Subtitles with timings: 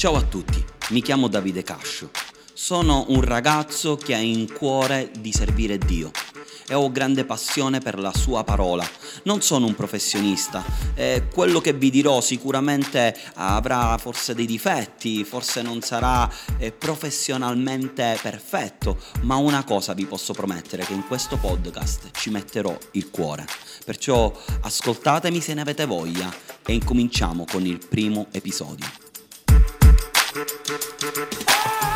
[0.00, 2.08] Ciao a tutti, mi chiamo Davide Cascio.
[2.54, 6.10] Sono un ragazzo che ha in cuore di servire Dio
[6.66, 8.82] e ho grande passione per la sua parola.
[9.24, 10.64] Non sono un professionista,
[10.94, 16.26] eh, quello che vi dirò sicuramente avrà forse dei difetti, forse non sarà
[16.56, 22.74] eh, professionalmente perfetto, ma una cosa vi posso promettere che in questo podcast ci metterò
[22.92, 23.44] il cuore.
[23.84, 29.09] Perciò ascoltatemi se ne avete voglia e incominciamo con il primo episodio.
[30.32, 31.89] Ah!